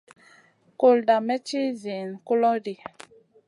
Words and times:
Kulda 0.79 1.15
may 1.25 1.41
ci 1.47 1.59
ziyn 1.81 2.09
kulo 2.25 2.51
ɗi. 2.63 2.73